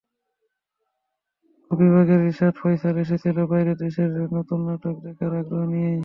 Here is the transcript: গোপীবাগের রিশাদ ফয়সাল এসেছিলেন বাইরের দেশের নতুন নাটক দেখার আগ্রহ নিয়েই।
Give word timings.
গোপীবাগের 1.71 2.19
রিশাদ 2.25 2.53
ফয়সাল 2.61 2.95
এসেছিলেন 2.97 3.45
বাইরের 3.51 3.77
দেশের 3.77 4.09
নতুন 4.37 4.59
নাটক 4.67 4.95
দেখার 5.05 5.31
আগ্রহ 5.39 5.63
নিয়েই। 5.71 5.99